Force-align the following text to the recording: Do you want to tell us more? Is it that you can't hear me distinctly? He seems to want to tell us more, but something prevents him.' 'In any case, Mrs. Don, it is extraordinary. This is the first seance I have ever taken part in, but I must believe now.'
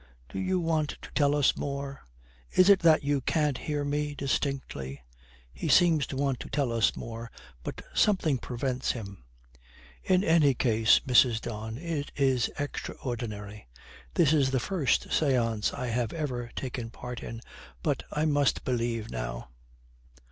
Do 0.29 0.39
you 0.39 0.59
want 0.59 0.97
to 1.03 1.11
tell 1.13 1.35
us 1.35 1.55
more? 1.55 2.01
Is 2.53 2.69
it 2.71 2.79
that 2.79 3.03
you 3.03 3.21
can't 3.21 3.55
hear 3.59 3.85
me 3.85 4.15
distinctly? 4.15 5.03
He 5.53 5.67
seems 5.67 6.07
to 6.07 6.15
want 6.17 6.39
to 6.39 6.49
tell 6.49 6.71
us 6.71 6.95
more, 6.95 7.29
but 7.61 7.83
something 7.93 8.39
prevents 8.39 8.93
him.' 8.93 9.23
'In 10.01 10.23
any 10.23 10.55
case, 10.55 11.01
Mrs. 11.05 11.39
Don, 11.39 11.77
it 11.77 12.11
is 12.15 12.49
extraordinary. 12.57 13.67
This 14.15 14.33
is 14.33 14.49
the 14.49 14.59
first 14.59 15.13
seance 15.13 15.71
I 15.71 15.89
have 15.89 16.13
ever 16.13 16.49
taken 16.55 16.89
part 16.89 17.21
in, 17.21 17.39
but 17.83 18.01
I 18.11 18.25
must 18.25 18.63
believe 18.63 19.11
now.' 19.11 19.49